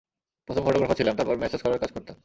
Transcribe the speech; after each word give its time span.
প্রথমে 0.47 0.65
ফটোগ্রাফার 0.65 0.97
ছিলাম, 0.97 1.15
তারপর 1.15 1.35
ম্যাসাজ 1.37 1.61
করার 1.61 1.79
কাজ 1.79 1.91
করতাম। 1.91 2.15